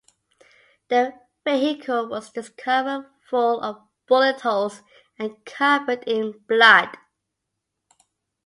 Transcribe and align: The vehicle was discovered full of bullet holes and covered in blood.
The 0.87 1.13
vehicle 1.45 2.09
was 2.09 2.31
discovered 2.31 3.07
full 3.29 3.61
of 3.61 3.83
bullet 4.07 4.41
holes 4.41 4.81
and 5.19 5.45
covered 5.45 6.05
in 6.07 6.31
blood. 6.49 6.97